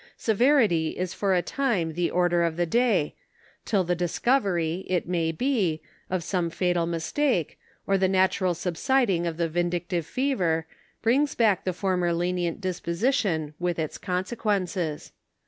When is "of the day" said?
2.41-3.13